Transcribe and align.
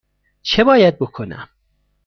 چه 0.41 0.63
باید 0.63 0.97
بکنم؟ 0.99 1.49